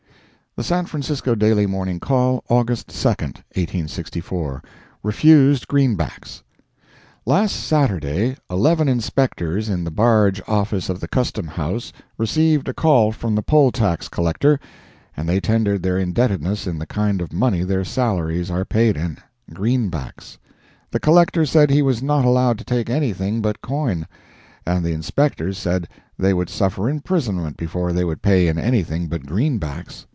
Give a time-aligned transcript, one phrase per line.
[0.57, 4.61] The San Francisco Daily Morning Call, August 2, 1864
[5.01, 6.43] REFUSED GREENBACKS
[7.25, 13.13] Last Saturday, eleven inspectors in the barge office of the Custom House received a call
[13.13, 14.59] from the Poll tax Collector,
[15.15, 19.87] and they tendered their indebtedness in the kind of money their salaries are paid in—green
[19.87, 20.37] backs.
[20.91, 24.05] The Collector said he was not allowed to take anything but coin,
[24.65, 25.87] and the inspectors said
[26.19, 30.05] they would suffer imprisonment before they would pay in anything but green backs.